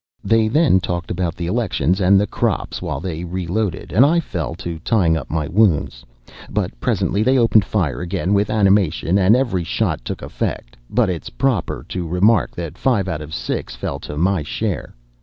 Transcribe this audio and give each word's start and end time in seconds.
They 0.23 0.47
then 0.47 0.79
talked 0.79 1.11
about 1.11 1.35
the 1.35 1.45
elections 1.45 2.01
and 2.01 2.19
the 2.19 2.25
crops 2.25 2.81
while 2.81 2.99
they 2.99 3.23
reloaded, 3.23 3.91
and 3.93 4.03
I 4.03 4.19
fell 4.19 4.55
to 4.55 4.79
tying 4.79 5.15
up 5.15 5.29
my 5.29 5.47
wounds. 5.47 6.03
But 6.49 6.71
presently 6.79 7.21
they 7.21 7.37
opened 7.37 7.65
fire 7.65 8.01
again 8.01 8.33
with 8.33 8.49
animation, 8.49 9.19
and 9.19 9.35
every 9.35 9.63
shot 9.63 10.03
took 10.03 10.23
effect 10.23 10.75
but 10.89 11.11
it 11.11 11.21
is 11.25 11.29
proper 11.29 11.85
to 11.89 12.07
remark 12.07 12.55
that 12.55 12.79
five 12.79 13.07
out 13.07 13.21
of 13.21 13.29
the 13.29 13.35
six 13.35 13.75
fell 13.75 13.99
to 13.99 14.17
my 14.17 14.41
share. 14.41 14.95